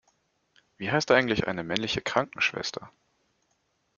Wie 0.77 0.89
heißt 0.91 1.11
eigentlich 1.11 1.47
eine 1.47 1.63
männliche 1.63 2.01
Krankenschwester? 2.01 2.89